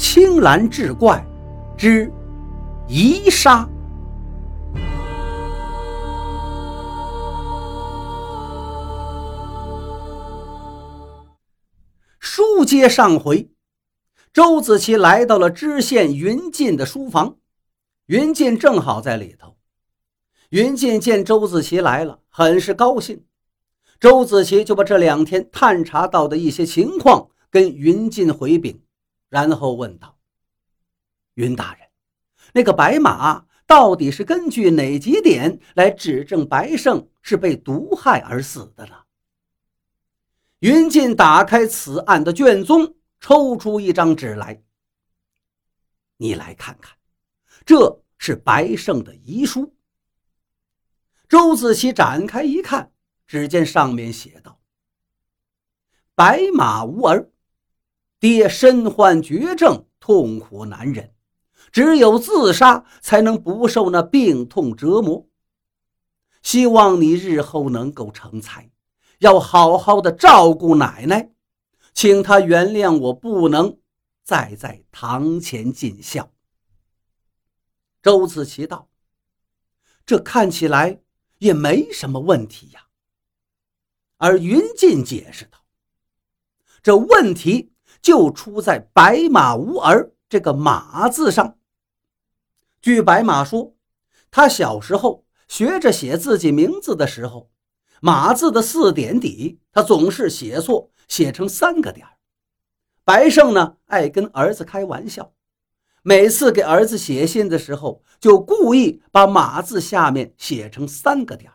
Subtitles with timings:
[0.00, 1.26] 青蓝志怪
[1.76, 2.10] 之
[2.86, 3.68] 遗沙。
[12.20, 13.50] 书接上回，
[14.32, 17.36] 周子琪来到了知县云进的书房，
[18.06, 19.56] 云进正好在里头。
[20.50, 23.24] 云进见周子琪来了，很是高兴。
[23.98, 28.80] 周子琪就把这两天探查到的一些情况跟云进回禀，
[29.28, 30.18] 然后问道
[31.34, 31.88] ：“云大人，
[32.52, 38.94] 那个白马到底是根据哪几点来指证白胜是被毒害而死的呢？”
[40.60, 44.62] 云晋打开此案的卷宗，抽出一张纸来
[46.18, 46.96] ：“你来看看，
[47.64, 49.74] 这是白胜的遗书。”
[51.28, 52.92] 周子琪展开一看。
[53.30, 54.58] 只见上面写道
[56.16, 57.30] ：“白马无儿，
[58.20, 61.14] 爹身患绝症，痛苦难忍，
[61.70, 65.28] 只有自杀才能不受那病痛折磨。
[66.42, 68.70] 希望你日后能够成才，
[69.18, 71.30] 要好好的照顾奶奶，
[71.92, 73.78] 请她原谅我不能
[74.22, 76.32] 再在堂前尽孝。”
[78.02, 78.88] 周子琪道
[80.06, 81.00] ：“这看起来
[81.38, 82.86] 也没什么问题呀。”
[84.18, 85.58] 而云晋解释道
[86.82, 91.58] ：“这问题就出在‘白马无儿’这个‘马’字上。
[92.80, 93.74] 据白马说，
[94.30, 97.50] 他小时候学着写自己名字的时候
[98.00, 102.06] ，‘马’字的四点底，他总是写错，写成三个点
[103.04, 105.32] 白胜呢，爱跟儿子开玩笑，
[106.02, 111.50] 每次给儿子写信的时候，就故意把‘马’字下面写成三个点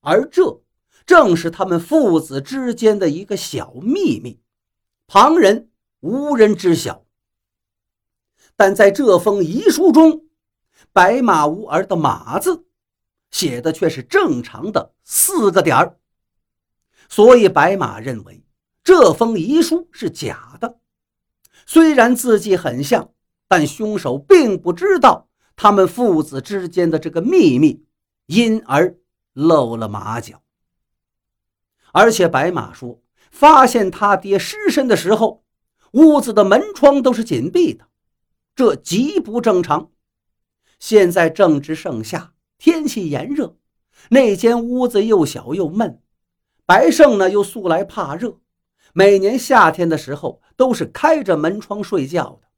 [0.00, 0.60] 而这。”
[1.04, 4.40] 正是他们父子之间的一个小秘密，
[5.12, 5.68] 旁人
[6.00, 7.04] 无人知晓。
[8.56, 10.24] 但在这封遗书中
[10.90, 12.64] ，“白马无儿”的“马”字
[13.30, 15.98] 写的却是正常的四个点儿，
[17.10, 18.42] 所以白马认为
[18.82, 20.80] 这封遗书是假的。
[21.66, 23.12] 虽然字迹很像，
[23.46, 27.84] 但凶手并不知道他们父子之间的这个秘密，
[28.24, 28.96] 因而
[29.34, 30.40] 露了马脚。
[31.92, 35.42] 而且白马说，发现他爹尸身的时候，
[35.92, 37.86] 屋子的门窗都是紧闭的，
[38.54, 39.90] 这极不正常。
[40.78, 43.56] 现在正值盛夏，天气炎热，
[44.10, 46.00] 那间屋子又小又闷。
[46.66, 48.38] 白胜呢又素来怕热，
[48.92, 52.48] 每年夏天的时候都是开着门窗睡觉的。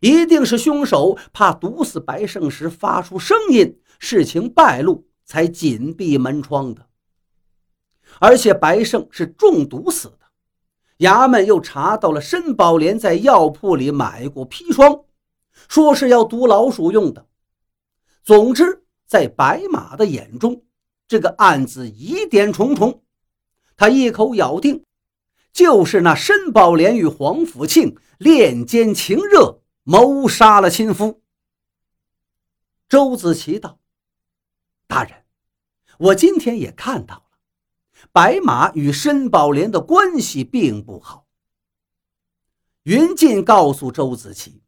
[0.00, 6.87] 一定是凶手怕毒死白胜时发出声音，事情败露，才紧闭门窗的。
[8.20, 10.26] 而且白胜是中毒死的，
[10.98, 15.04] 衙门又查到了申宝莲在药铺里买过砒霜，
[15.68, 17.26] 说是要毒老鼠用的。
[18.24, 20.64] 总之，在白马的眼中，
[21.06, 23.02] 这个案子疑点重重。
[23.76, 24.84] 他一口咬定，
[25.52, 31.22] 就是那申宝莲与黄甫庆恋奸情热，谋杀了亲夫。
[32.88, 33.78] 周子琪道
[34.88, 35.24] ：“大人，
[35.98, 37.22] 我今天也看到了。”
[38.12, 41.26] 白马与申宝莲的关系并不好。
[42.84, 44.62] 云进告诉周子琪，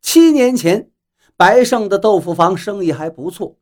[0.00, 0.90] 七年前
[1.36, 3.58] 白胜的豆腐坊生意还不错，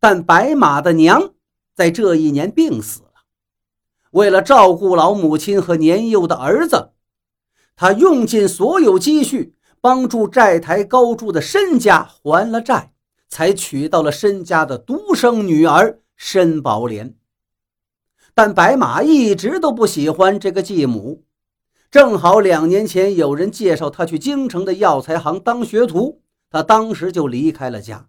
[0.00, 1.34] 但白马的娘
[1.74, 3.08] 在这一年病死了。
[4.12, 6.92] 为了照顾老母亲和年幼的儿子，
[7.76, 12.94] 他用尽所有积蓄，帮助债台高筑的申家还了债，
[13.28, 17.14] 才娶到了申家的独生女儿申宝莲。
[18.38, 21.24] 但白马一直都不喜欢这个继母，
[21.90, 28.06] 正好两年前有人介绍他去京城的药材行当学徒，他当时就离开了家，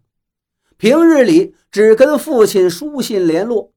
[0.78, 3.72] 平日里只跟父亲书信联络。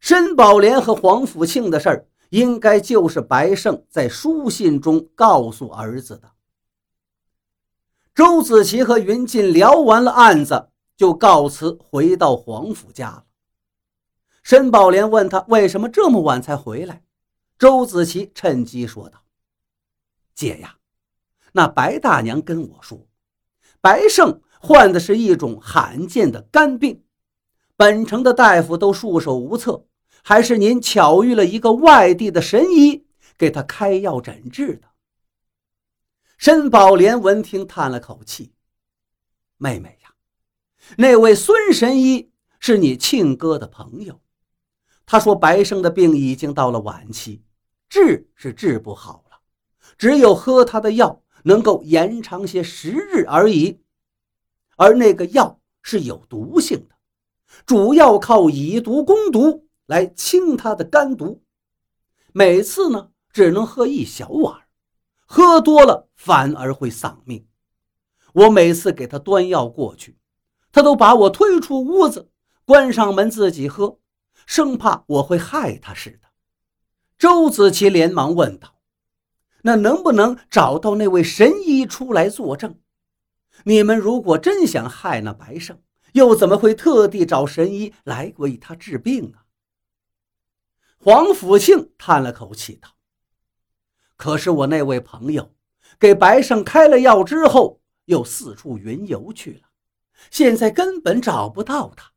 [0.00, 6.28] 申宝莲和黄甫庆的事儿，应该就是白胜在书信中告诉儿子的。
[8.12, 13.22] 周子琪和云锦聊完了案子，就告辞回到黄甫家了。
[14.46, 17.02] 申宝莲问他为什么这么晚才回来，
[17.58, 19.24] 周子琪趁机说道
[20.36, 20.76] ：“姐呀，
[21.50, 23.08] 那白大娘跟我说，
[23.80, 27.02] 白胜患的是一种罕见的肝病，
[27.74, 29.84] 本城的大夫都束手无策，
[30.22, 33.04] 还是您巧遇了一个外地的神医，
[33.36, 34.90] 给他开药诊治的。”
[36.38, 38.52] 申宝莲闻听叹了口气
[39.58, 40.14] ：“妹妹呀，
[40.98, 44.20] 那位孙神医是你庆哥的朋友。”
[45.06, 47.40] 他说：“白胜的病已经到了晚期，
[47.88, 49.38] 治是治不好了，
[49.96, 53.80] 只有喝他的药，能够延长些时日而已。
[54.76, 56.96] 而那个药是有毒性的，
[57.64, 61.40] 主要靠以毒攻毒来清他的肝毒。
[62.32, 64.62] 每次呢，只能喝一小碗，
[65.24, 67.46] 喝多了反而会丧命。
[68.32, 70.18] 我每次给他端药过去，
[70.72, 72.28] 他都把我推出屋子，
[72.66, 73.98] 关上门自己喝，
[74.46, 76.28] 生怕我会害他似的。
[77.18, 78.78] 周子琪连忙问道
[79.62, 82.80] ：“那能不能找到那位神医出来作证？
[83.64, 85.82] 你们如果真想害那白胜，
[86.12, 89.44] 又怎么会特地找神医来为他治病啊？”
[90.96, 92.90] 黄甫庆叹了口气道
[94.16, 95.54] ：“可是我那位朋友
[95.98, 99.62] 给白胜开了药之后。”又四处云游去了，
[100.30, 102.12] 现在根本找不到他。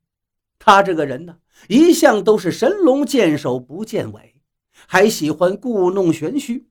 [0.59, 4.41] 他这个人呢，一向都是神龙见首不见尾，
[4.71, 6.69] 还喜欢故弄玄虚。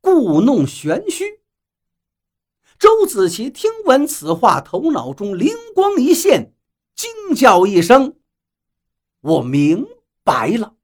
[0.00, 1.40] 故弄玄虚。
[2.78, 6.54] 周子琪听闻此话，头脑中灵光一现，
[6.94, 8.16] 惊叫一声
[9.20, 9.86] ：“我明
[10.24, 10.76] 白了。”